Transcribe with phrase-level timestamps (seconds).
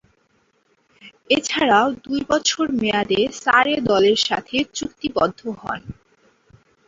[1.29, 5.81] এছাড়াও দুই বছর মেয়াদে সারে দলের সাথে চুক্তিবদ্ধ হন।